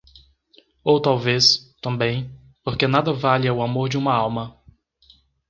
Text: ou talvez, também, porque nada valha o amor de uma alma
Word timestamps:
ou 0.83 0.99
talvez, 0.99 1.75
também, 1.79 2.35
porque 2.63 2.87
nada 2.87 3.13
valha 3.13 3.53
o 3.53 3.61
amor 3.61 3.87
de 3.87 3.99
uma 3.99 4.11
alma 4.11 4.59